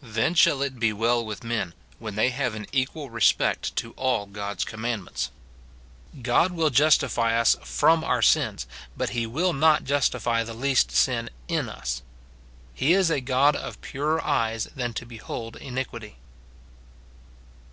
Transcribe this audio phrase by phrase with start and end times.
[0.00, 4.26] Then shall it be well with men, when they have an equal respect to all
[4.26, 5.32] God's command ments.
[6.22, 11.30] God will justify us from our sins, but he will not justify the least sin
[11.48, 12.00] in us:"
[12.74, 16.14] He is a God of purer eyes than to behold iniquity."